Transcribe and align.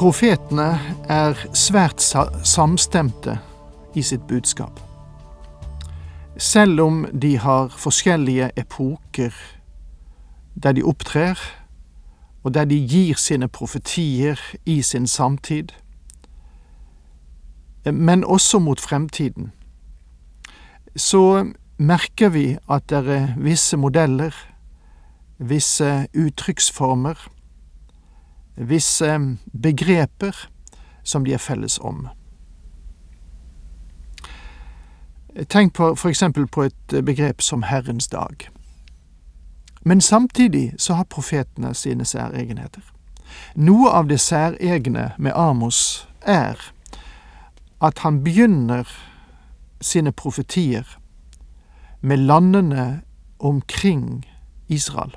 Profetene 0.00 0.78
er 1.12 1.36
svært 1.52 2.00
samstemte 2.00 3.34
i 3.92 4.00
sitt 4.00 4.22
budskap. 4.30 4.78
Selv 6.40 6.80
om 6.80 7.02
de 7.12 7.34
har 7.36 7.74
forskjellige 7.76 8.46
epoker 8.56 9.34
der 10.56 10.72
de 10.72 10.84
opptrer, 10.88 11.36
og 12.40 12.54
der 12.54 12.64
de 12.64 12.78
gir 12.80 13.20
sine 13.20 13.48
profetier 13.48 14.40
i 14.64 14.80
sin 14.82 15.06
samtid, 15.06 15.74
men 17.84 18.24
også 18.24 18.58
mot 18.58 18.80
fremtiden, 18.80 19.52
så 20.96 21.44
merker 21.76 22.32
vi 22.32 22.56
at 22.70 22.88
det 22.88 23.04
er 23.04 23.34
visse 23.36 23.76
modeller, 23.76 24.32
visse 25.38 26.06
uttrykksformer, 26.16 27.20
visse 28.68 29.18
begreper 29.62 30.36
som 31.02 31.24
de 31.24 31.34
er 31.34 31.42
felles 31.42 31.78
om. 31.78 32.08
Tenk 35.48 35.74
på 35.74 36.08
eksempel 36.08 36.46
på 36.46 36.66
et 36.68 36.96
begrep 37.04 37.42
som 37.42 37.62
Herrens 37.62 38.08
dag. 38.08 38.50
Men 39.82 40.00
samtidig 40.00 40.74
så 40.78 40.94
har 40.94 41.04
profetene 41.04 41.74
sine 41.74 42.04
særegenheter. 42.04 42.82
Noe 43.54 43.90
av 43.90 44.08
det 44.10 44.20
særegne 44.20 45.12
med 45.18 45.32
Amos 45.34 46.08
er 46.20 46.58
at 47.80 47.98
han 47.98 48.24
begynner 48.24 48.84
sine 49.80 50.12
profetier 50.12 50.84
med 52.00 52.16
landene 52.16 53.00
omkring 53.38 54.26
Israel. 54.68 55.16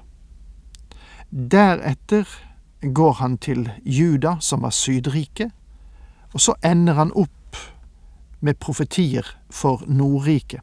Deretter 1.52 2.28
går 2.91 3.13
han 3.13 3.37
til 3.37 3.71
Juda, 3.85 4.37
som 4.39 4.61
var 4.61 4.69
Sydriket, 4.69 5.51
og 6.33 6.41
så 6.41 6.55
ender 6.65 6.93
han 6.93 7.11
opp 7.15 7.57
med 8.39 8.59
profetier 8.59 9.27
for 9.49 9.83
Nordriket. 9.87 10.61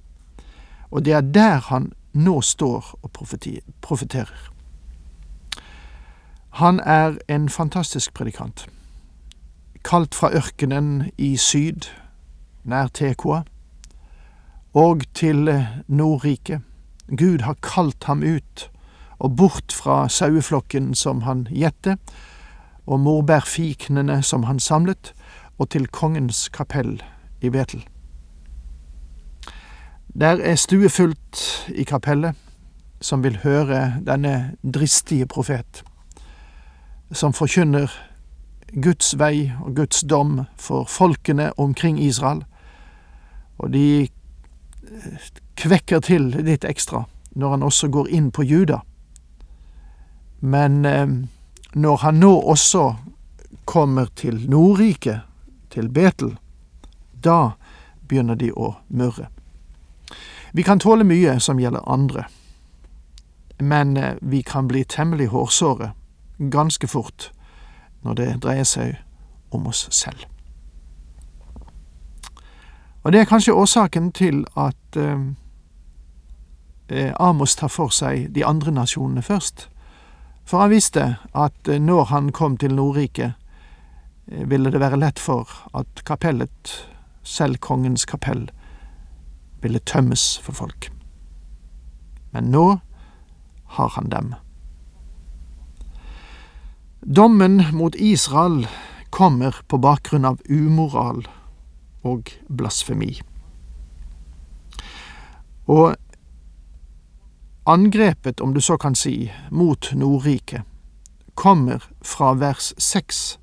Og 0.91 1.04
det 1.04 1.12
er 1.12 1.20
der 1.20 1.58
han 1.70 1.92
nå 2.12 2.41
står 2.41 2.98
og 3.03 3.10
profeterer. 3.80 4.50
Han 6.50 6.80
er 6.80 7.16
en 7.28 7.48
fantastisk 7.48 8.14
predikant. 8.14 8.66
Kalt 9.84 10.14
fra 10.14 10.32
ørkenen 10.34 11.10
i 11.19 11.36
syd, 11.36 11.86
nær 12.64 12.88
Tekoa, 12.88 13.44
og 14.75 15.03
til 15.14 15.48
Nordriket. 15.86 16.60
Gud 17.09 17.41
har 17.47 17.56
kalt 17.62 18.04
ham 18.04 18.22
ut 18.22 18.70
og 19.20 19.36
bort 19.36 19.72
fra 19.72 20.08
saueflokken 20.08 20.94
som 20.94 21.22
han 21.22 21.44
gjette, 21.53 21.97
og 22.86 23.00
morbærfiknene 23.00 24.22
som 24.22 24.48
han 24.48 24.60
samlet, 24.60 25.12
og 25.58 25.69
til 25.70 25.86
kongens 25.92 26.48
kapell 26.48 27.03
i 27.41 27.50
Betel. 27.53 27.84
Der 30.20 30.41
er 30.42 30.54
stuefullt 30.54 31.69
i 31.69 31.84
kapellet, 31.84 32.34
som 33.00 33.22
vil 33.25 33.38
høre 33.44 34.00
denne 34.06 34.56
dristige 34.64 35.26
profet, 35.26 35.84
som 37.12 37.32
forkynner 37.32 37.92
Guds 38.82 39.14
vei 39.19 39.53
og 39.60 39.76
Guds 39.76 40.00
dom 40.00 40.44
for 40.56 40.84
folkene 40.84 41.53
omkring 41.59 42.00
Israel, 42.03 42.44
og 43.59 43.72
de 43.72 44.09
kvekker 45.56 46.00
til 46.00 46.30
litt 46.41 46.64
ekstra 46.64 47.04
når 47.36 47.50
han 47.50 47.62
også 47.62 47.91
går 47.92 48.09
inn 48.10 48.30
på 48.34 48.42
Juda 48.42 48.80
men 50.41 50.84
eh, 50.84 51.06
når 51.73 51.97
han 51.97 52.21
nå 52.21 52.33
også 52.41 52.95
kommer 53.65 54.06
til 54.17 54.51
Nordriket, 54.51 55.21
til 55.71 55.89
Betel, 55.89 56.37
da 57.25 57.53
begynner 58.09 58.34
de 58.34 58.51
å 58.53 58.75
murre. 58.89 59.28
Vi 60.53 60.62
kan 60.67 60.81
tåle 60.83 61.05
mye 61.06 61.39
som 61.41 61.61
gjelder 61.61 61.87
andre, 61.87 62.25
men 63.59 63.97
eh, 63.97 64.17
vi 64.21 64.43
kan 64.43 64.69
bli 64.69 64.84
temmelig 64.84 65.31
hårsåre 65.31 65.93
ganske 66.51 66.89
fort 66.89 67.31
når 68.03 68.15
det 68.15 68.28
dreier 68.43 68.65
seg 68.65 68.97
om 69.51 69.67
oss 69.67 69.87
selv. 69.95 70.25
Og 73.03 73.12
det 73.12 73.21
er 73.21 73.28
kanskje 73.28 73.55
årsaken 73.55 74.12
til 74.12 74.45
at 74.57 74.97
eh, 74.97 75.21
eh 76.89 77.12
Amos 77.21 77.57
tar 77.57 77.69
for 77.69 77.89
seg 77.89 78.34
de 78.34 78.45
andre 78.45 78.72
nasjonene 78.72 79.22
først. 79.22 79.69
For 80.50 80.65
han 80.65 80.72
visste 80.72 81.05
at 81.31 81.69
eh, 81.69 81.78
når 81.78 82.09
han 82.11 82.33
kom 82.34 82.56
til 82.59 82.75
Nordriket, 82.75 83.37
eh, 84.27 84.47
ville 84.50 84.72
det 84.75 84.81
være 84.83 84.99
lett 84.99 85.22
for 85.22 85.47
at 85.78 86.03
kapellet, 86.03 86.72
selv 87.22 87.61
kongens 87.62 88.03
kapell, 88.11 88.49
ville 89.62 89.78
tømmes 89.87 90.41
for 90.43 90.56
folk. 90.59 90.89
Men 92.34 92.50
nå 92.50 92.81
har 93.77 93.93
han 93.94 94.10
dem. 94.10 94.34
Dommen 97.00 97.62
mot 97.72 97.94
Israel 97.94 98.66
kommer 99.15 99.62
på 99.69 99.78
bakgrunn 99.78 100.27
av 100.27 100.43
umoral 100.50 101.22
og 102.03 102.34
blasfemi. 102.49 103.21
Og 105.71 105.94
Angrepet, 107.70 108.41
om 108.41 108.54
du 108.54 108.60
så 108.60 108.78
kan 108.78 108.97
si, 108.98 109.31
mot 109.50 109.92
Nordriket 109.94 110.62
kommer 111.34 111.84
fra 112.03 112.32
vers 112.34 112.72
seks 112.82 113.38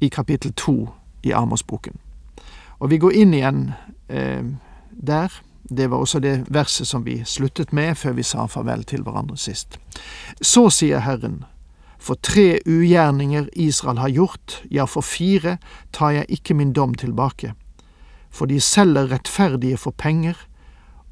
i 0.00 0.08
kapittel 0.08 0.54
to 0.56 0.88
i 1.22 1.34
Amos-boken. 1.36 1.98
Og 2.80 2.88
vi 2.90 2.98
går 2.98 3.12
inn 3.12 3.34
igjen 3.36 3.58
eh, 4.08 4.40
der. 4.90 5.28
Det 5.68 5.90
var 5.92 6.00
også 6.00 6.22
det 6.24 6.46
verset 6.48 6.88
som 6.88 7.04
vi 7.04 7.18
sluttet 7.28 7.74
med 7.76 7.98
før 8.00 8.16
vi 8.16 8.24
sa 8.24 8.46
farvel 8.48 8.86
til 8.88 9.04
hverandre 9.04 9.36
sist. 9.36 9.76
Så 10.40 10.70
sier 10.72 11.04
Herren, 11.04 11.42
for 12.00 12.16
tre 12.16 12.62
ugjerninger 12.64 13.52
Israel 13.52 14.00
har 14.00 14.16
gjort, 14.16 14.62
ja, 14.72 14.88
for 14.88 15.04
fire 15.04 15.58
tar 15.92 16.16
jeg 16.16 16.32
ikke 16.40 16.56
min 16.56 16.72
dom 16.72 16.96
tilbake, 16.96 17.52
for 18.32 18.48
de 18.48 18.56
selger 18.56 19.12
rettferdige 19.12 19.76
for 19.76 19.92
penger, 19.92 20.48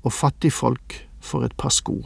og 0.00 0.16
fattigfolk 0.16 1.09
for 1.20 1.44
et 1.44 1.56
par 1.56 1.70
sko. 1.70 2.02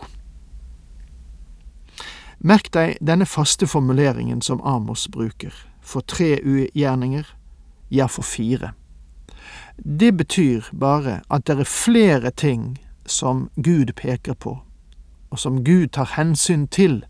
Merk 2.44 2.68
deg 2.74 2.98
denne 3.00 3.26
faste 3.26 3.66
formuleringen 3.66 4.42
som 4.42 4.60
Amos 4.64 5.08
bruker, 5.08 5.54
for 5.80 6.00
tre 6.00 6.38
ugjerninger, 6.44 7.24
ja, 7.90 8.06
for 8.06 8.22
fire. 8.22 8.72
Det 9.78 10.16
betyr 10.16 10.68
bare 10.72 11.20
at 11.30 11.46
det 11.46 11.58
er 11.58 11.64
flere 11.64 12.30
ting 12.30 12.78
som 13.06 13.50
Gud 13.56 13.92
peker 13.96 14.34
på, 14.34 14.58
og 15.30 15.38
som 15.38 15.64
Gud 15.64 15.88
tar 15.92 16.14
hensyn 16.16 16.66
til 16.66 17.04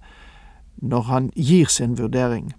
når 0.77 1.03
han 1.03 1.31
gir 1.37 1.67
sin 1.67 1.99
vurdering. 1.99 2.53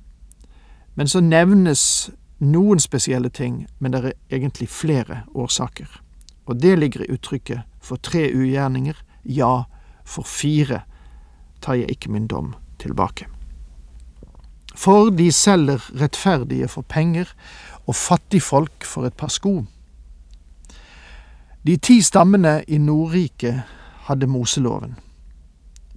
Men 0.95 1.07
så 1.07 1.21
nevnes 1.21 2.11
noen 2.39 2.79
spesielle 2.79 3.29
ting, 3.29 3.67
men 3.79 3.91
det 3.91 4.03
er 4.03 4.13
egentlig 4.31 4.69
flere 4.69 5.23
årsaker. 5.33 6.01
Og 6.45 6.61
det 6.61 6.79
ligger 6.79 7.03
i 7.03 7.11
uttrykket 7.13 7.61
for 7.81 7.95
tre 7.95 8.29
ugjerninger, 8.35 8.95
ja, 9.25 9.63
for 10.05 10.23
fire 10.23 10.83
tar 11.61 11.79
jeg 11.79 11.91
ikke 11.91 12.11
min 12.11 12.27
dom 12.27 12.53
tilbake. 12.79 13.27
For 14.75 15.09
de 15.09 15.31
selger 15.31 15.81
rettferdige 16.01 16.67
for 16.67 16.81
penger 16.81 17.31
og 17.87 17.95
fattigfolk 17.95 18.83
for 18.85 19.07
et 19.07 19.13
par 19.13 19.31
sko. 19.31 19.63
De 21.65 21.77
ti 21.77 22.01
stammene 22.01 22.63
i 22.67 22.77
Nordriket 22.77 23.63
hadde 24.05 24.27
Moseloven, 24.27 24.95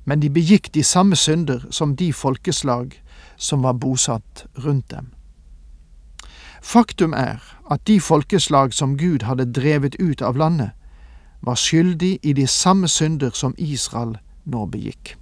men 0.05 0.23
de 0.23 0.31
begikk 0.33 0.71
de 0.75 0.85
samme 0.85 1.17
synder 1.17 1.67
som 1.71 1.97
de 1.97 2.13
folkeslag 2.13 2.95
som 3.37 3.63
var 3.63 3.77
bosatt 3.77 4.47
rundt 4.65 4.91
dem. 4.91 5.13
Faktum 6.63 7.13
er 7.13 7.43
at 7.71 7.85
de 7.87 8.01
folkeslag 8.01 8.73
som 8.75 8.97
Gud 8.97 9.23
hadde 9.29 9.53
drevet 9.53 9.99
ut 10.01 10.23
av 10.23 10.37
landet, 10.37 10.71
var 11.41 11.55
skyldig 11.55 12.19
i 12.23 12.33
de 12.33 12.47
samme 12.47 12.89
synder 12.89 13.31
som 13.35 13.55
Israel 13.59 14.17
nå 14.45 14.67
begikk. 14.67 15.17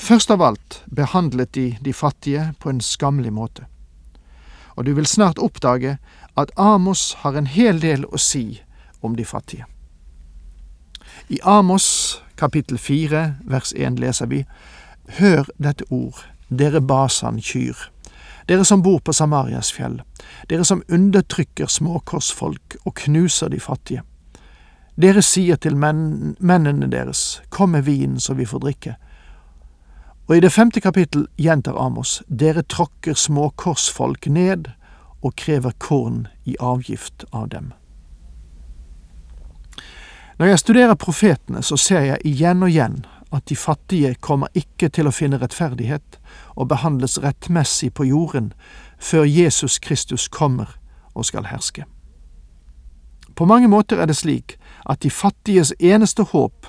Først 0.00 0.30
av 0.30 0.42
alt 0.42 0.82
behandlet 0.86 1.52
de 1.54 1.76
de 1.80 1.92
fattige 1.92 2.54
på 2.60 2.70
en 2.70 2.80
skammelig 2.80 3.32
måte. 3.32 3.66
Og 4.76 4.86
du 4.86 4.94
vil 4.94 5.06
snart 5.06 5.38
oppdage 5.38 5.98
at 6.36 6.50
Amos 6.56 7.12
har 7.20 7.36
en 7.36 7.46
hel 7.46 7.80
del 7.82 8.06
å 8.08 8.16
si 8.16 8.62
om 9.02 9.16
de 9.16 9.24
fattige. 9.24 9.66
I 11.28 11.38
Amos 11.42 12.22
kapittel 12.36 12.78
fire 12.78 13.36
vers 13.44 13.74
én 13.76 13.98
leser 14.00 14.26
vi 14.26 14.44
Hør 15.18 15.48
dette 15.58 15.84
ord, 15.90 16.16
dere 16.48 16.80
Basan-kyr, 16.80 17.76
dere 18.48 18.64
som 18.64 18.82
bor 18.82 19.00
på 19.04 19.12
Samarias 19.12 19.72
fjell, 19.72 20.00
dere 20.48 20.64
som 20.64 20.82
undertrykker 20.88 21.66
småkorsfolk 21.66 22.76
og 22.84 22.94
knuser 22.94 23.50
de 23.50 23.60
fattige. 23.60 24.02
Dere 25.00 25.22
sier 25.24 25.56
til 25.56 25.78
menn, 25.80 26.34
mennene 26.44 26.90
deres, 26.92 27.40
kom 27.48 27.72
med 27.72 27.86
vin 27.86 28.18
så 28.20 28.34
vi 28.36 28.44
får 28.44 28.60
drikke. 28.60 28.96
Og 30.28 30.36
i 30.36 30.40
det 30.44 30.52
femte 30.52 30.80
kapittel 30.84 31.24
gjentar 31.40 31.78
Amos, 31.80 32.20
dere 32.28 32.62
tråkker 32.62 33.16
småkorsfolk 33.16 34.28
ned 34.28 34.68
og 35.24 35.36
krever 35.40 35.72
korn 35.78 36.26
i 36.44 36.56
avgift 36.60 37.24
av 37.32 37.48
dem. 37.54 37.72
Når 40.38 40.52
jeg 40.52 40.58
studerer 40.58 41.00
profetene, 41.00 41.62
så 41.62 41.76
ser 41.76 42.04
jeg 42.06 42.20
igjen 42.24 42.62
og 42.62 42.70
igjen 42.70 43.00
at 43.32 43.48
de 43.48 43.56
fattige 43.56 44.14
kommer 44.20 44.52
ikke 44.56 44.88
til 44.88 45.08
å 45.08 45.14
finne 45.14 45.40
rettferdighet 45.40 46.20
og 46.56 46.68
behandles 46.68 47.18
rettmessig 47.22 47.92
på 47.94 48.08
jorden 48.10 48.52
før 48.98 49.24
Jesus 49.24 49.78
Kristus 49.78 50.28
kommer 50.28 50.76
og 51.14 51.28
skal 51.28 51.48
herske. 51.48 51.84
På 53.36 53.46
mange 53.48 53.68
måter 53.68 54.00
er 54.00 54.10
det 54.10 54.18
slik 54.20 54.59
at 54.86 55.02
de 55.02 55.10
fattiges 55.10 55.72
eneste 55.78 56.22
håp 56.22 56.66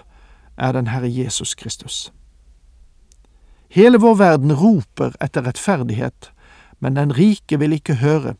er 0.57 0.71
den 0.71 0.87
Herre 0.87 1.09
Jesus 1.09 1.55
Kristus. 1.55 2.11
Hele 3.71 3.99
vår 3.99 4.15
verden 4.15 4.53
roper 4.53 5.15
etter 5.23 5.45
rettferdighet, 5.47 6.31
men 6.79 6.95
den 6.95 7.13
rike 7.15 7.59
vil 7.59 7.73
ikke 7.73 8.01
høre, 8.01 8.35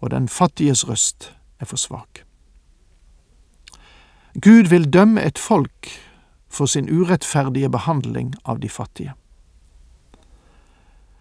og 0.00 0.10
den 0.10 0.28
fattiges 0.28 0.88
røst 0.88 1.32
er 1.60 1.66
for 1.66 1.76
svak. 1.76 2.22
Gud 4.38 4.70
vil 4.70 4.92
dømme 4.92 5.22
et 5.22 5.38
folk 5.38 5.88
for 6.48 6.66
sin 6.66 6.90
urettferdige 6.90 7.70
behandling 7.70 8.34
av 8.44 8.60
de 8.60 8.68
fattige. 8.68 9.12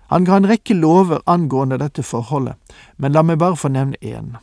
Han 0.07 0.23
ga 0.25 0.37
en 0.37 0.47
rekke 0.47 0.73
lover 0.73 1.19
angående 1.25 1.79
dette 1.81 2.03
forholdet, 2.03 2.55
men 2.97 3.11
la 3.11 3.23
meg 3.25 3.39
bare 3.41 3.57
få 3.59 3.73
nevne 3.73 3.97
én. 4.01 4.37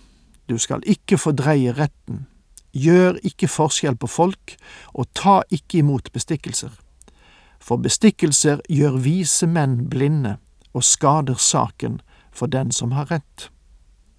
Du 0.48 0.58
skal 0.58 0.82
ikke 0.84 1.18
fordreie 1.18 1.72
retten, 1.72 2.26
gjør 2.74 3.18
ikke 3.22 3.48
forskjell 3.48 3.96
på 3.96 4.10
folk, 4.10 4.56
og 4.94 5.08
ta 5.14 5.42
ikke 5.50 5.80
imot 5.80 6.10
bestikkelser. 6.12 6.72
For 7.62 7.80
bestikkelser 7.80 8.60
gjør 8.68 8.98
vise 9.00 9.46
menn 9.48 9.86
blinde 9.88 10.36
og 10.74 10.84
skader 10.84 11.38
saken 11.40 12.00
for 12.34 12.50
den 12.50 12.72
som 12.72 12.92
har 12.92 13.08
rett. 13.10 13.48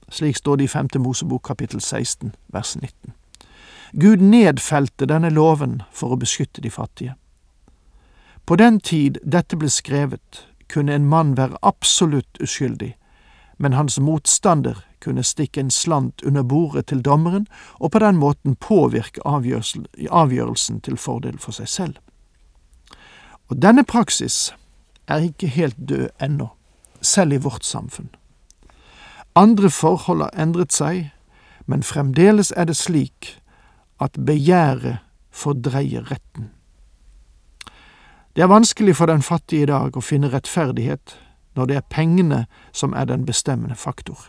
Slik 0.10 0.38
står 0.38 0.56
det 0.56 0.64
i 0.64 0.72
femte 0.72 1.00
Mosebok 1.00 1.44
kapittel 1.44 1.82
16 1.82 2.34
vers 2.54 2.76
19. 2.76 3.14
Gud 3.94 4.18
nedfelte 4.18 5.06
denne 5.06 5.30
loven 5.30 5.82
for 5.92 6.14
å 6.14 6.20
beskytte 6.20 6.62
de 6.62 6.72
fattige. 6.72 7.16
På 8.46 8.56
den 8.56 8.80
tid 8.80 9.18
dette 9.24 9.58
ble 9.58 9.70
skrevet, 9.70 10.46
kunne 10.70 10.94
en 10.94 11.08
mann 11.10 11.34
være 11.38 11.58
absolutt 11.62 12.42
uskyldig, 12.42 12.96
men 13.58 13.74
hans 13.74 14.00
motstander 14.00 14.84
kunne 15.00 15.24
stikke 15.24 15.60
en 15.62 15.72
slant 15.72 16.24
under 16.26 16.44
bordet 16.44 16.88
til 16.88 17.02
dommeren 17.02 17.48
og 17.80 17.92
på 17.92 18.00
den 18.00 18.18
måten 18.18 18.56
påvirke 18.56 19.22
avgjørelsen 19.26 20.82
til 20.82 20.98
fordel 20.98 21.38
for 21.40 21.56
seg 21.56 21.70
selv. 21.70 21.96
Og 23.50 23.62
denne 23.62 23.84
praksis 23.84 24.54
er 25.08 25.28
ikke 25.30 25.48
helt 25.48 25.78
død 25.90 26.10
ennå, 26.22 26.48
selv 27.02 27.34
i 27.34 27.38
vårt 27.38 27.66
samfunn. 27.66 28.10
Andre 29.36 29.70
forhold 29.70 30.22
har 30.22 30.42
endret 30.42 30.74
seg, 30.74 31.12
men 31.66 31.84
fremdeles 31.84 32.54
er 32.56 32.66
det 32.66 32.78
slik 32.78 33.36
at 34.02 34.18
begjæret 34.26 34.98
fordreier 35.32 36.12
retten. 36.12 36.50
Det 38.36 38.44
er 38.44 38.52
vanskelig 38.52 38.96
for 38.96 39.06
den 39.06 39.22
fattige 39.22 39.64
i 39.64 39.70
dag 39.70 39.96
å 39.96 40.04
finne 40.04 40.32
rettferdighet 40.32 41.16
når 41.56 41.66
det 41.66 41.76
er 41.76 41.90
pengene 41.90 42.46
som 42.74 42.94
er 42.94 43.06
den 43.06 43.26
bestemmende 43.26 43.76
faktor. 43.76 44.20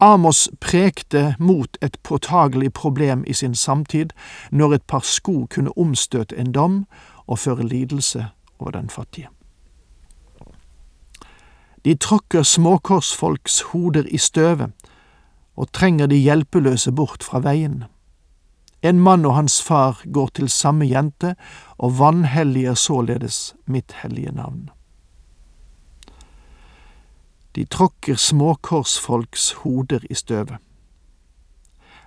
Amos 0.00 0.48
prekte 0.60 1.34
mot 1.38 1.78
et 1.82 1.96
påtagelig 2.02 2.72
problem 2.72 3.24
i 3.26 3.32
sin 3.32 3.54
samtid 3.54 4.12
når 4.50 4.74
et 4.74 4.82
par 4.86 5.02
sko 5.02 5.46
kunne 5.50 5.78
omstøte 5.78 6.38
en 6.38 6.52
dom 6.52 6.86
og 7.26 7.38
føre 7.38 7.66
lidelse 7.66 8.26
over 8.58 8.70
den 8.70 8.90
fattige. 8.90 9.28
De 11.84 11.94
tråkker 11.94 12.42
småkorsfolks 12.42 13.60
hoder 13.60 14.06
i 14.06 14.18
støvet 14.18 14.70
og 15.56 15.72
trenger 15.72 16.06
de 16.06 16.16
hjelpeløse 16.16 16.92
bort 16.92 17.22
fra 17.22 17.38
veien. 17.42 17.84
En 18.82 19.00
mann 19.00 19.26
og 19.26 19.34
hans 19.34 19.62
far 19.62 20.02
går 20.12 20.28
til 20.34 20.48
samme 20.48 20.86
jente 20.86 21.34
og 21.78 21.98
vanhelliger 21.98 22.74
således 22.74 23.54
mitt 23.66 23.92
hellige 24.02 24.32
navn. 24.32 24.68
De 27.58 27.64
tråkker 27.66 28.14
småkorsfolks 28.14 29.52
hoder 29.52 30.04
i 30.10 30.14
støvet. 30.14 30.60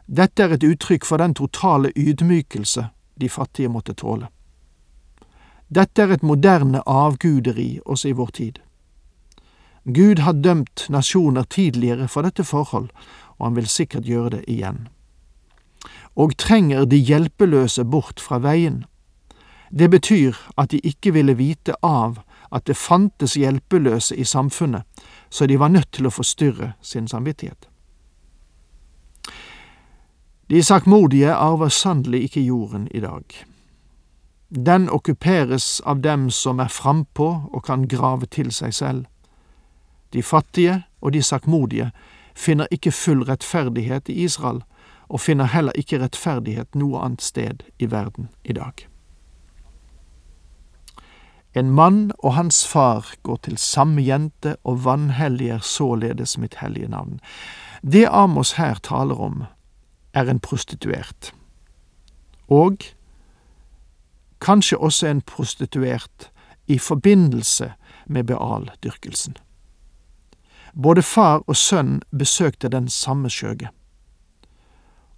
Dette 0.08 0.46
er 0.46 0.54
et 0.56 0.64
uttrykk 0.64 1.04
for 1.04 1.20
den 1.20 1.34
totale 1.36 1.92
ydmykelse 1.92 2.86
de 3.20 3.30
fattige 3.30 3.68
måtte 3.68 3.92
tåle. 4.00 4.30
Dette 5.68 6.06
er 6.06 6.16
et 6.16 6.24
moderne 6.24 6.80
avguderi 6.88 7.82
også 7.84 8.14
i 8.14 8.16
vår 8.16 8.32
tid. 8.40 8.62
Gud 9.84 10.24
har 10.24 10.40
dømt 10.40 10.86
nasjoner 10.88 11.44
tidligere 11.44 12.08
for 12.08 12.24
dette 12.24 12.48
forhold, 12.48 12.88
og 13.36 13.46
han 13.50 13.60
vil 13.60 13.68
sikkert 13.68 14.08
gjøre 14.08 14.38
det 14.38 14.44
igjen. 14.48 14.88
Og 16.16 16.38
trenger 16.40 16.88
de 16.88 16.96
hjelpeløse 16.96 17.84
bort 17.84 18.24
fra 18.24 18.40
veien. 18.40 18.86
Det 19.68 19.92
betyr 19.92 20.40
at 20.56 20.72
de 20.72 20.80
ikke 20.80 21.12
ville 21.12 21.36
vite 21.36 21.76
av 21.84 22.24
at 22.52 22.68
det 22.68 22.78
fantes 22.78 23.34
hjelpeløse 23.34 24.16
i 24.16 24.24
samfunnet, 24.24 24.84
så 25.30 25.48
de 25.48 25.60
var 25.60 25.72
nødt 25.72 25.92
til 25.92 26.08
å 26.08 26.14
forstyrre 26.14 26.74
sin 26.82 27.08
samvittighet. 27.08 27.68
De 30.52 30.64
sakmodige 30.64 31.32
arver 31.34 31.70
sannelig 31.70 32.24
ikke 32.24 32.42
jorden 32.42 32.88
i 32.92 33.00
dag. 33.00 33.24
Den 34.50 34.90
okkuperes 34.90 35.82
av 35.86 36.02
dem 36.04 36.30
som 36.30 36.60
er 36.60 36.68
frampå 36.68 37.30
og 37.54 37.64
kan 37.64 37.88
grave 37.88 38.28
til 38.28 38.52
seg 38.52 38.74
selv. 38.74 39.06
De 40.14 40.24
fattige 40.24 40.82
og 41.02 41.14
de 41.14 41.24
sakmodige 41.24 41.92
finner 42.36 42.68
ikke 42.72 42.92
full 42.92 43.24
rettferdighet 43.24 44.10
i 44.10 44.24
Israel, 44.24 44.64
og 45.08 45.20
finner 45.20 45.46
heller 45.46 45.76
ikke 45.76 46.00
rettferdighet 46.04 46.76
noe 46.76 47.00
annet 47.00 47.22
sted 47.22 47.64
i 47.80 47.88
verden 47.92 48.28
i 48.44 48.54
dag. 48.54 48.91
En 51.56 51.72
mann 51.72 52.12
og 52.20 52.34
hans 52.34 52.68
far 52.68 53.14
går 53.24 53.36
til 53.36 53.58
samme 53.58 54.02
jente 54.02 54.56
og 54.64 54.86
vanhelliger 54.86 55.60
således 55.60 56.38
mitt 56.38 56.56
hellige 56.56 56.88
navn. 56.88 57.20
Det 57.84 58.08
Amos 58.08 58.52
her 58.52 58.76
taler 58.76 59.20
om, 59.20 59.44
er 60.14 60.30
en 60.30 60.40
prostituert. 60.40 61.34
Og 62.48 62.78
kanskje 64.42 64.78
også 64.78 65.08
en 65.08 65.22
prostituert 65.22 66.32
i 66.68 66.78
forbindelse 66.78 67.74
med 68.08 68.24
Beal-dyrkelsen. 68.24 69.36
Både 70.84 71.02
far 71.02 71.44
og 71.48 71.56
sønn 71.56 72.02
besøkte 72.18 72.70
den 72.70 72.90
samme 72.90 73.30
skjøge. 73.30 73.70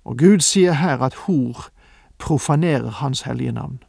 Og 0.03 0.17
Gud 0.17 0.39
sier 0.39 0.73
her 0.73 1.01
at 1.01 1.13
hor 1.13 1.69
profanerer 2.17 2.89
Hans 2.89 3.21
hellige 3.21 3.51
navn. 3.51 3.83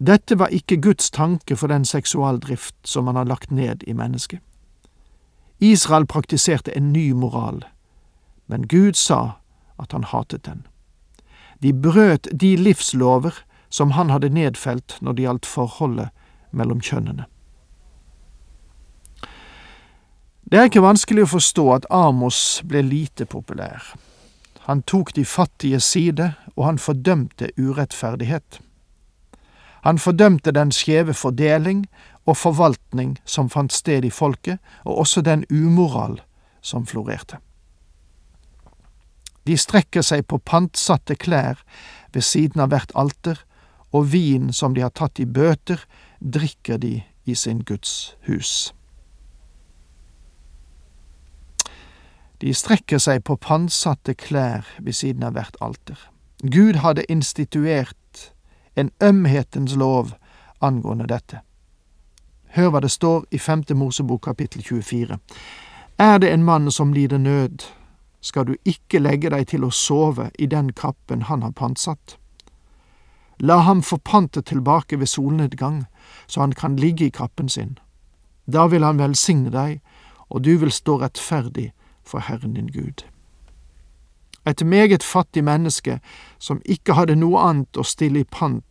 Dette 0.00 0.38
var 0.38 0.48
ikke 0.48 0.80
Guds 0.80 1.10
tanke 1.10 1.56
for 1.56 1.68
den 1.68 1.84
seksualdrift 1.84 2.74
som 2.84 3.06
han 3.06 3.16
har 3.16 3.28
lagt 3.28 3.50
ned 3.50 3.84
i 3.86 3.92
mennesket. 3.92 4.40
Israel 5.60 6.06
praktiserte 6.06 6.72
en 6.76 6.92
ny 6.92 7.12
moral, 7.12 7.64
men 8.46 8.68
Gud 8.68 8.96
sa 8.96 9.36
at 9.78 9.92
han 9.92 10.04
hatet 10.08 10.46
den. 10.46 10.64
De 11.62 11.72
brøt 11.72 12.28
de 12.32 12.56
livslover 12.56 13.44
som 13.68 13.90
han 13.90 14.10
hadde 14.10 14.32
nedfelt 14.32 14.96
når 15.00 15.12
det 15.12 15.26
gjaldt 15.26 15.46
forholdet 15.46 16.08
mellom 16.50 16.80
kjønnene. 16.80 17.28
Det 20.50 20.58
er 20.58 20.66
ikke 20.66 20.82
vanskelig 20.82 21.28
å 21.28 21.34
forstå 21.36 21.66
at 21.76 21.90
Amos 21.94 22.62
ble 22.66 22.80
lite 22.82 23.28
populær. 23.28 23.92
Han 24.64 24.80
tok 24.82 25.12
de 25.14 25.22
fattiges 25.28 25.84
side, 25.84 26.32
og 26.56 26.64
han 26.64 26.80
fordømte 26.80 27.52
urettferdighet. 27.60 28.58
Han 29.84 29.98
fordømte 29.98 30.52
den 30.52 30.72
skjeve 30.72 31.14
fordeling 31.14 31.86
og 32.26 32.36
forvaltning 32.36 33.18
som 33.24 33.48
fant 33.50 33.72
sted 33.72 34.04
i 34.04 34.10
folket, 34.10 34.58
og 34.84 34.98
også 34.98 35.20
den 35.20 35.44
umoral 35.50 36.20
som 36.60 36.86
florerte. 36.86 37.38
De 39.46 39.56
strekker 39.56 40.04
seg 40.04 40.26
på 40.28 40.38
pantsatte 40.38 41.16
klær 41.16 41.62
ved 42.12 42.22
siden 42.22 42.60
av 42.60 42.70
hvert 42.70 42.92
alter 42.94 43.40
og 43.90 44.12
vin 44.12 44.52
som 44.52 44.76
de 44.76 44.84
har 44.84 44.92
tatt 44.94 45.18
i 45.18 45.26
bøter, 45.26 45.80
drikker 46.20 46.78
de 46.78 47.00
i 47.24 47.34
sin 47.34 47.64
Guds 47.64 48.14
hus. 48.28 48.74
De 52.40 52.52
strekker 52.56 53.00
seg 53.02 53.24
på 53.24 53.36
pantsatte 53.36 54.14
klær 54.14 54.68
ved 54.78 54.96
siden 54.96 55.24
av 55.26 55.34
hvert 55.36 55.56
alter. 55.60 55.98
Gud 56.40 56.80
hadde 56.80 57.04
instituert 57.12 57.96
en 58.80 58.90
ømhetens 59.02 59.76
lov 59.76 60.14
angående 60.60 61.06
dette. 61.06 61.40
Hør 62.56 62.70
hva 62.70 62.80
det 62.82 62.90
står 62.90 63.26
i 63.30 63.38
femte 63.38 63.74
Mosebok 63.74 64.24
kapittel 64.26 64.62
24. 64.62 65.18
Er 65.98 66.18
det 66.18 66.32
en 66.32 66.44
mann 66.44 66.70
som 66.70 66.92
lider 66.92 67.18
nød, 67.18 67.66
skal 68.20 68.46
du 68.46 68.54
ikke 68.64 68.98
legge 68.98 69.30
deg 69.30 69.46
til 69.48 69.64
å 69.64 69.70
sove 69.70 70.30
i 70.38 70.46
den 70.46 70.72
kappen 70.72 71.22
han 71.28 71.42
har 71.42 71.52
pantsatt. 71.56 72.16
La 73.40 73.62
ham 73.64 73.82
få 73.82 73.96
pantet 73.96 74.46
tilbake 74.50 74.98
ved 75.00 75.08
solnedgang, 75.08 75.84
så 76.26 76.40
han 76.40 76.52
kan 76.52 76.76
ligge 76.76 77.06
i 77.06 77.14
kappen 77.14 77.48
sin. 77.48 77.78
Da 78.46 78.66
vil 78.66 78.84
han 78.84 78.98
velsigne 78.98 79.50
deg, 79.50 79.80
og 80.28 80.44
du 80.44 80.56
vil 80.58 80.72
stå 80.72 80.98
rettferdig 81.00 81.70
for 82.04 82.20
Herren 82.20 82.54
din 82.54 82.68
Gud. 82.68 83.06
Et 84.46 84.66
meget 84.66 85.02
fattig 85.02 85.44
menneske 85.44 86.00
som 86.38 86.60
ikke 86.64 86.94
hadde 86.94 87.16
noe 87.16 87.40
annet 87.40 87.76
å 87.76 87.84
stille 87.84 88.20
i 88.20 88.28
pant 88.28 88.64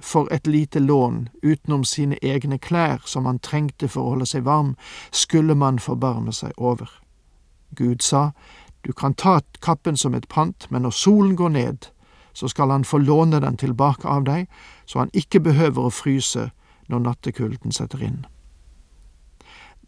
for 0.00 0.28
et 0.32 0.46
lite 0.46 0.80
lån 0.80 1.28
utenom 1.42 1.84
sine 1.84 2.18
egne 2.22 2.58
klær 2.58 3.02
som 3.04 3.26
han 3.26 3.38
trengte 3.38 3.88
for 3.88 4.02
å 4.02 4.14
holde 4.14 4.26
seg 4.26 4.46
varm, 4.46 4.74
skulle 5.10 5.54
man 5.54 5.78
forbarme 5.78 6.32
seg 6.32 6.52
over. 6.56 6.90
Gud 7.76 8.02
sa, 8.02 8.30
du 8.82 8.92
kan 8.92 9.14
ta 9.14 9.40
kappen 9.60 9.96
som 9.96 10.14
et 10.14 10.28
pant, 10.28 10.66
men 10.70 10.82
når 10.82 10.94
solen 10.94 11.36
går 11.36 11.48
ned, 11.48 11.88
så 12.32 12.48
skal 12.48 12.70
han 12.70 12.84
få 12.84 12.98
låne 12.98 13.40
den 13.40 13.56
tilbake 13.56 14.08
av 14.08 14.24
deg, 14.24 14.46
så 14.84 14.98
han 14.98 15.10
ikke 15.12 15.40
behøver 15.40 15.88
å 15.88 15.94
fryse 15.94 16.50
når 16.86 17.04
nattekulden 17.08 17.72
setter 17.72 18.02
inn. 18.04 18.26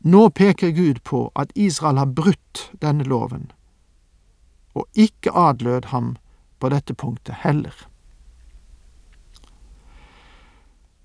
Nå 0.00 0.30
peker 0.30 0.70
Gud 0.70 1.02
på 1.04 1.28
at 1.34 1.52
Israel 1.54 1.98
har 1.98 2.06
brutt 2.06 2.70
denne 2.82 3.04
loven, 3.04 3.50
og 4.74 4.86
ikke 4.94 5.34
adlød 5.34 5.90
ham 5.92 6.16
på 6.58 6.70
dette 6.72 6.94
punktet 6.94 7.42
heller. 7.44 7.74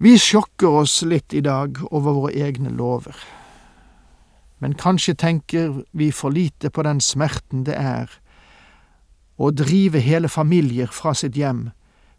Vi 0.03 0.17
sjokker 0.19 0.67
oss 0.67 1.01
litt 1.07 1.33
i 1.33 1.39
dag 1.39 1.77
over 1.85 2.11
våre 2.11 2.31
egne 2.35 2.67
lover, 2.75 3.15
men 4.59 4.73
kanskje 4.75 5.13
tenker 5.15 5.77
vi 5.95 6.09
for 6.11 6.35
lite 6.35 6.67
på 6.75 6.83
den 6.83 6.99
smerten 6.99 7.61
det 7.63 7.77
er 7.79 8.11
å 9.39 9.47
drive 9.55 10.01
hele 10.03 10.27
familier 10.27 10.91
fra 10.91 11.13
sitt 11.15 11.39
hjem 11.39 11.69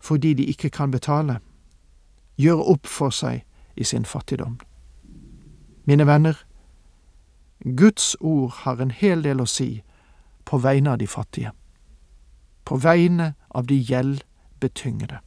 fordi 0.01 0.33
de 0.39 0.47
ikke 0.55 0.71
kan 0.73 0.95
betale, 0.97 1.37
gjøre 2.41 2.65
opp 2.73 2.89
for 2.89 3.13
seg 3.13 3.45
i 3.77 3.85
sin 3.85 4.09
fattigdom. 4.09 4.57
Mine 5.85 6.09
venner, 6.09 6.41
Guds 7.61 8.15
ord 8.21 8.65
har 8.65 8.81
en 8.81 8.97
hel 8.97 9.29
del 9.29 9.45
å 9.45 9.49
si 9.59 9.69
på 10.49 10.63
vegne 10.65 10.97
av 10.97 11.05
de 11.05 11.13
fattige, 11.19 11.53
på 12.65 12.81
vegne 12.81 13.35
av 13.53 13.69
de 13.69 13.77
gjeldbetyngede. 13.77 15.21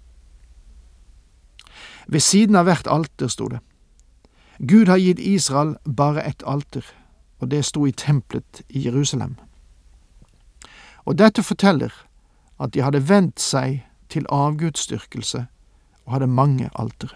Ved 2.07 2.23
siden 2.23 2.55
av 2.55 2.67
hvert 2.67 2.87
alter 2.87 3.27
sto 3.27 3.49
det. 3.51 3.59
Gud 4.59 4.87
har 4.87 4.97
gitt 4.97 5.19
Israel 5.19 5.75
bare 5.83 6.23
ett 6.23 6.43
alter, 6.45 6.85
og 7.39 7.51
det 7.51 7.65
sto 7.65 7.85
i 7.85 7.91
tempelet 7.91 8.61
i 8.69 8.85
Jerusalem. 8.87 9.35
Og 11.05 11.17
dette 11.19 11.43
forteller 11.43 11.93
at 12.59 12.73
de 12.73 12.81
hadde 12.81 13.03
vendt 13.09 13.39
seg 13.39 13.83
til 14.09 14.25
avgudsdyrkelse 14.33 15.45
og 16.05 16.13
hadde 16.13 16.27
mange 16.27 16.69
alter. 16.75 17.11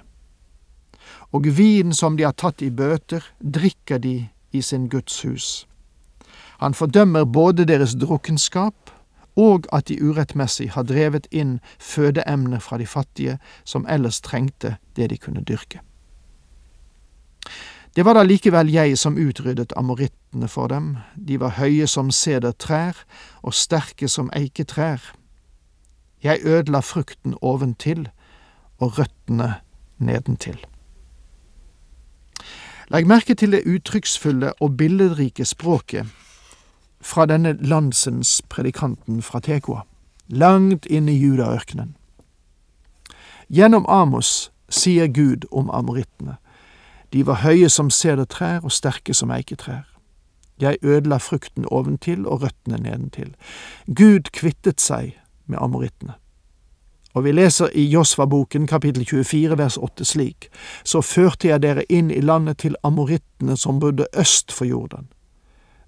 Og 1.31 1.47
vinen 1.57 1.95
som 1.95 2.17
de 2.17 2.27
har 2.27 2.35
tatt 2.35 2.61
i 2.61 2.69
bøter, 2.69 3.23
drikker 3.39 3.97
de 3.97 4.27
i 4.51 4.61
sin 4.61 4.89
Guds 4.89 5.21
hus. 5.21 5.67
Han 6.59 6.73
fordømmer 6.73 7.25
både 7.25 7.65
deres 7.65 7.95
drukkenskap 7.95 8.90
og 9.35 9.67
at 9.71 9.87
de 9.87 10.01
urettmessig 10.03 10.71
har 10.71 10.83
drevet 10.83 11.27
inn 11.31 11.59
fødeemner 11.79 12.59
fra 12.59 12.77
de 12.77 12.85
fattige, 12.85 13.37
som 13.63 13.85
ellers 13.89 14.21
trengte 14.21 14.75
det 14.95 15.09
de 15.09 15.17
kunne 15.17 15.43
dyrke. 15.43 15.79
Det 17.95 18.05
var 18.05 18.15
da 18.15 18.23
likevel 18.23 18.69
jeg 18.71 18.97
som 18.97 19.17
utryddet 19.19 19.73
amorittene 19.75 20.47
for 20.47 20.67
dem, 20.67 20.97
de 21.15 21.39
var 21.39 21.57
høye 21.59 21.87
som 21.87 22.11
sedertrær 22.11 23.03
og 23.43 23.53
sterke 23.53 24.07
som 24.07 24.29
eiketrær. 24.35 25.13
Jeg 26.23 26.39
ødela 26.45 26.79
frukten 26.79 27.35
oventil 27.41 28.07
og 28.79 28.99
røttene 28.99 29.55
nedentil. 29.99 30.59
Legg 32.91 33.07
merke 33.07 33.35
til 33.35 33.51
det 33.51 33.63
uttrykksfulle 33.67 34.53
og 34.59 34.77
billedrike 34.77 35.45
språket 35.45 36.07
fra 37.01 37.25
denne 37.25 37.53
landsens 37.59 38.41
predikanten 38.49 39.21
fra 39.21 39.39
Tekoa, 39.39 39.81
langt 40.27 40.85
inne 40.85 41.11
i 41.11 41.19
judaørkenen. 41.19 41.95
Gjennom 43.49 43.85
Amos 43.89 44.51
sier 44.69 45.07
Gud 45.07 45.45
om 45.51 45.69
amorittene, 45.69 46.37
de 47.13 47.25
var 47.27 47.41
høye 47.43 47.69
som 47.69 47.89
sedertrær 47.89 48.63
og 48.63 48.71
sterke 48.71 49.13
som 49.13 49.31
eiketrær. 49.31 49.83
Jeg 50.61 50.77
ødela 50.83 51.17
frukten 51.17 51.65
oventil 51.67 52.27
og 52.27 52.43
røttene 52.43 52.77
nedentil. 52.77 53.35
Gud 53.87 54.31
kvittet 54.31 54.81
seg 54.81 55.17
med 55.45 55.57
amorittene. 55.61 56.13
Og 57.13 57.23
vi 57.23 57.31
leser 57.31 57.73
i 57.75 57.83
Josva-boken 57.91 58.67
kapittel 58.67 59.05
24 59.05 59.57
vers 59.57 59.77
8 59.77 60.05
slik, 60.05 60.47
Så 60.83 61.01
førte 61.01 61.47
jeg 61.47 61.61
dere 61.61 61.83
inn 61.91 62.11
i 62.11 62.21
landet 62.21 62.57
til 62.57 62.75
amorittene 62.83 63.57
som 63.57 63.79
bodde 63.79 64.05
øst 64.17 64.51
for 64.51 64.65
Jordan. 64.65 65.07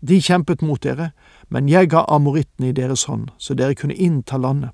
De 0.08 0.20
kjempet 0.22 0.62
mot 0.62 0.84
dere, 0.84 1.12
men 1.50 1.70
jeg 1.70 1.90
ga 1.90 2.04
amorittene 2.12 2.70
i 2.70 2.76
deres 2.76 3.06
hånd, 3.08 3.30
så 3.38 3.56
dere 3.56 3.76
kunne 3.76 3.96
innta 3.96 4.38
landet. 4.38 4.72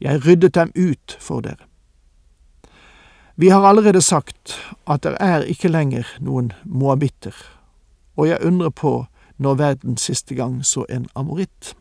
Jeg 0.00 0.22
ryddet 0.26 0.54
dem 0.54 0.70
ut 0.76 1.16
for 1.20 1.42
dere. 1.42 1.66
Vi 3.36 3.48
har 3.48 3.64
allerede 3.64 4.02
sagt 4.02 4.58
at 4.86 5.02
det 5.02 5.16
er 5.20 5.42
ikke 5.42 5.70
lenger 5.72 6.06
noen 6.20 6.52
moabitter, 6.64 7.34
og 8.16 8.28
jeg 8.28 8.44
undrer 8.44 8.70
på 8.70 9.06
når 9.38 9.54
verden 9.54 9.96
siste 9.96 10.34
gang 10.34 10.60
så 10.64 10.84
en 10.88 11.08
amoritt. 11.16 11.74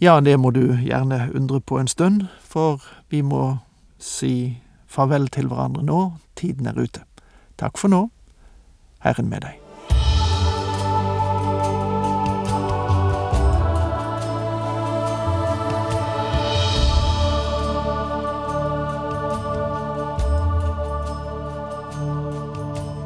Ja, 0.00 0.20
det 0.20 0.36
må 0.40 0.50
du 0.50 0.76
gjerne 0.76 1.30
undre 1.34 1.60
på 1.60 1.78
en 1.78 1.88
stund, 1.88 2.26
for 2.40 2.82
vi 3.08 3.22
må 3.22 3.56
si 3.98 4.60
farvel 4.86 5.28
til 5.28 5.48
hverandre 5.48 5.82
nå, 5.82 6.12
tiden 6.36 6.66
er 6.66 6.78
ute. 6.78 7.02
Takk 7.58 7.78
for 7.78 7.88
nå, 7.88 8.08
Herren 9.00 9.30
med 9.32 9.46
deg. 9.48 9.63